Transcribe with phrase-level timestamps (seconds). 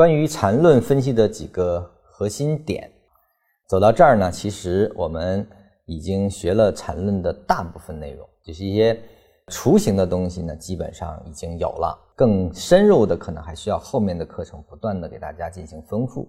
[0.00, 2.90] 关于缠论分析的几个核心点，
[3.68, 5.46] 走到这儿呢，其实我们
[5.84, 8.98] 已经学了缠论的大部分内容，就是一些
[9.48, 11.94] 雏形的东西呢，基本上已经有了。
[12.16, 16.26] 更深入的，可能还需要后面的课程不断的给大家进行丰富、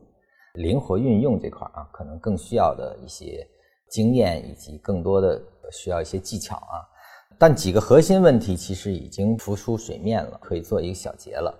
[0.55, 3.47] 灵活运用这块啊，可能更需要的一些
[3.89, 5.41] 经验以及更多的
[5.71, 6.83] 需要一些技巧啊。
[7.39, 11.57] 但几个核心问题其实已经浮出水面了，可以做一个小结了。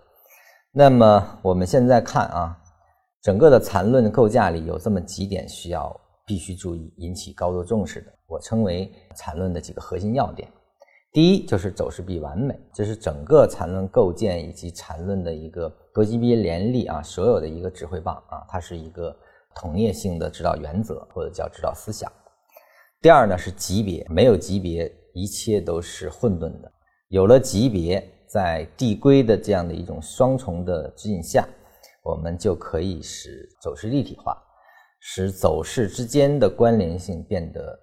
[0.74, 2.58] 那么我们现在看啊，
[3.22, 5.94] 整个的缠论的构架里有这么几点需要
[6.26, 10.48] 必须注意、引起高度重视的，我称为缠论的几个核心要点。
[11.12, 19.14] 第一就是走势必完美，这是整个缠论构建以及缠论的一个多级别联立啊，所有的一个指挥棒啊，它是一个
[19.54, 22.10] 统业性的指导原则或者叫指导思想。
[23.02, 26.72] 第二呢是级别，没有级别，一切都是混沌的；
[27.10, 28.10] 有了级别。
[28.32, 31.46] 在递归的这样的一种双重的指引下，
[32.02, 34.42] 我们就可以使走势立体化，
[35.02, 37.78] 使走势之间的关联性变得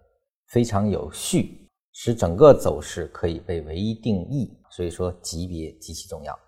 [0.46, 4.58] 非常有序，使整个走势可以被唯一定义。
[4.70, 6.38] 所以说，级别极其重要。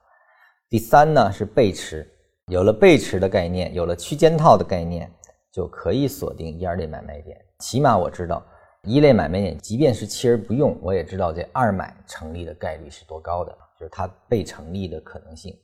[0.70, 2.10] 第三呢是背驰，
[2.46, 5.12] 有了背驰的概念，有了区间套的概念，
[5.52, 7.36] 就可以锁定一二类买卖点。
[7.58, 8.42] 起码我知道
[8.88, 13.56] 一类买卖点，即便是弃而不用，我也知道这二买成立的概率是多高的。
[13.78, 15.56] 就是它被成立的可能性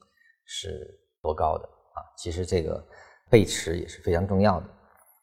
[0.46, 2.00] 是多高的啊？
[2.16, 2.82] 其实这个
[3.30, 4.66] 背驰也是非常重要的。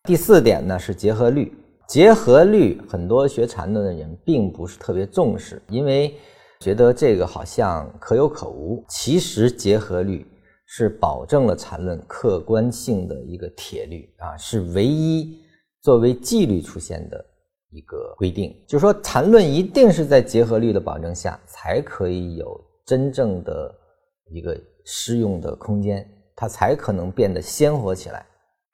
[0.03, 1.51] 第四点呢是结合律，
[1.87, 6.15] 结合律很多学缠论的人并不是特别重视，因为
[6.59, 8.85] 觉得这个好像可有可无。
[8.89, 10.23] 其实结合律
[10.67, 15.41] 是保证了缠论客观性的一个铁律啊，是唯一
[15.81, 17.25] 作为纪律出现的
[17.73, 18.55] 一个规定。
[18.67, 22.59] 就是说缠论一定是在结合律的保证下才可以有。
[22.85, 23.73] 真正的
[24.29, 28.25] 一个适用的空间，它才可能变得鲜活起来。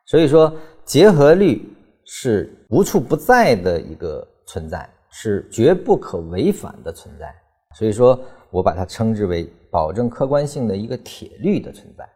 [0.07, 0.51] 所以说，
[0.83, 1.61] 结合律
[2.05, 7.31] 是无处不在的一个存在，是绝不可违反的存在。
[7.75, 8.19] 所以说
[8.49, 12.09] 我把它称之为保证客观性的一个铁律的存在。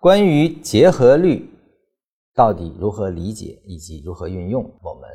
[0.00, 1.46] 关于结合律
[2.34, 5.10] 到底如何理解以及如何运用，我们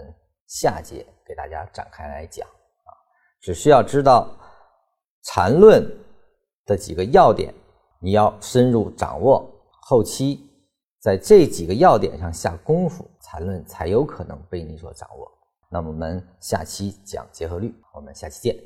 [0.50, 2.92] 下节给大家展开来讲啊，
[3.40, 4.28] 只需要知道。
[5.22, 5.86] 缠论
[6.66, 7.54] 的几个要点，
[8.00, 9.46] 你要深入掌握，
[9.82, 10.50] 后期
[11.00, 15.30] 在这几个要点上下功夫，缠论才有可能被你所掌握。
[15.70, 18.58] 那我们下期讲结合律，我们下期见。